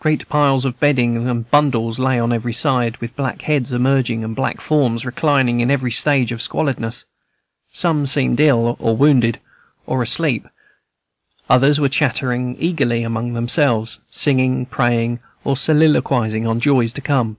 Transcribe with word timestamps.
Great 0.00 0.26
piles 0.30 0.64
of 0.64 0.80
bedding 0.80 1.28
and 1.28 1.50
bundles 1.50 1.98
lay 1.98 2.18
on 2.18 2.32
every 2.32 2.54
side, 2.54 2.96
with 2.96 3.14
black 3.14 3.42
heads 3.42 3.72
emerging 3.72 4.24
and 4.24 4.34
black 4.34 4.58
forms 4.58 5.04
reclining 5.04 5.60
in 5.60 5.70
every 5.70 5.92
stage 5.92 6.32
of 6.32 6.40
squalidness. 6.40 7.04
Some 7.74 8.06
seemed 8.06 8.40
ill, 8.40 8.76
or 8.78 8.96
wounded, 8.96 9.38
or 9.84 10.00
asleep, 10.00 10.48
others 11.50 11.78
were 11.78 11.90
chattering 11.90 12.56
eagerly 12.58 13.02
among 13.02 13.34
themselves, 13.34 13.98
singing, 14.10 14.64
praying, 14.64 15.20
or 15.44 15.58
soliloquizing 15.58 16.46
on 16.46 16.58
joys 16.58 16.94
to 16.94 17.02
come. 17.02 17.36